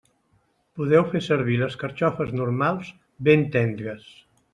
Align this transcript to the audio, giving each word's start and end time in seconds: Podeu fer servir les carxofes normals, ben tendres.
Podeu 0.77 1.03
fer 1.11 1.19
servir 1.25 1.57
les 1.63 1.77
carxofes 1.83 2.31
normals, 2.39 2.89
ben 3.29 3.45
tendres. 3.57 4.09